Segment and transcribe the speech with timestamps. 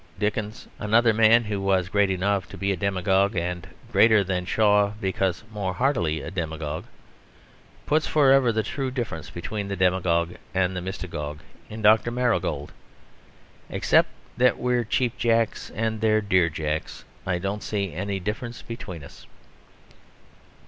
[0.17, 4.93] Dickens, another man who was great enough to be a demagogue (and greater than Shaw
[4.99, 6.85] because more heartily a demagogue),
[7.85, 12.09] puts for ever the true difference between the demagogue and the mystagogue in Dr.
[12.09, 12.71] Marigold:
[13.69, 19.03] "Except that we're cheap jacks and they're dear jacks, I don't see any difference between
[19.03, 19.27] us."